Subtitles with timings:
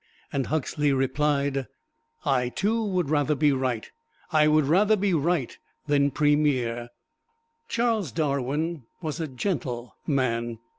[0.33, 1.67] And Huxley replied,
[2.25, 3.91] "I, too, would rather be right
[4.31, 6.89] I would rather be right than Premier."
[7.67, 10.57] Charles Darwin was a Gentle Man.